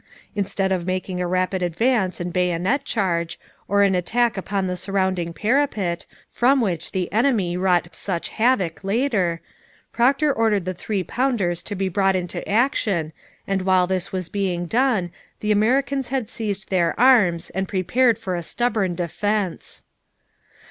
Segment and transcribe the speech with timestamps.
[0.33, 5.31] Instead of making a rapid advance and bayonet charge, or an attack upon the surrounding
[5.31, 9.41] parapet, from which the enemy wrought such havoc later,
[9.91, 13.13] Procter ordered the three pounders to be brought into action,
[13.45, 18.35] and while this was being done, the Americans had seized their arms and prepared for
[18.35, 19.83] a stubborn defence.